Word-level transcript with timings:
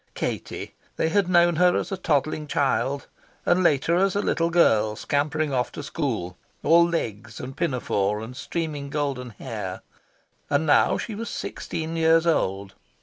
Katie! 0.15 0.73
they 0.97 1.09
had 1.09 1.29
known 1.29 1.57
her 1.57 1.77
as 1.77 1.91
a 1.91 1.95
toddling 1.95 2.47
child; 2.47 3.05
and 3.45 3.61
later 3.61 3.97
as 3.97 4.15
a 4.15 4.19
little 4.21 4.49
girl 4.49 4.95
scampering 4.95 5.53
off 5.53 5.71
to 5.73 5.83
school, 5.83 6.39
all 6.63 6.83
legs 6.87 7.39
and 7.39 7.55
pinafore 7.55 8.19
and 8.21 8.35
streaming 8.35 8.89
golden 8.89 9.29
hair. 9.29 9.81
And 10.49 10.65
now 10.65 10.97
she 10.97 11.13
was 11.13 11.29
sixteen 11.29 11.95
years 11.95 12.25
old. 12.25 12.73